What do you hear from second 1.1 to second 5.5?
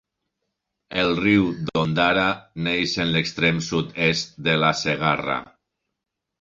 riu d'Ondara neix en l'extrem sud-est de la Segarra.